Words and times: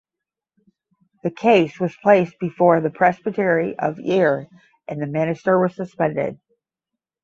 The 1.21 1.29
case 1.29 1.79
was 1.79 1.95
placed 1.95 2.39
before 2.39 2.81
the 2.81 2.89
Presbytery 2.89 3.77
of 3.77 3.99
Ayr 3.99 4.47
and 4.87 4.99
the 4.99 5.05
minister 5.05 5.59
was 5.59 5.75
suspended. 5.75 6.39